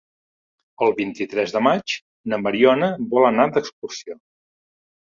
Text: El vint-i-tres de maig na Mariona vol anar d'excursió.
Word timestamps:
El 0.85 0.95
vint-i-tres 0.99 1.53
de 1.57 1.61
maig 1.67 1.95
na 2.33 2.41
Mariona 2.47 2.91
vol 3.15 3.31
anar 3.33 3.49
d'excursió. 3.55 4.23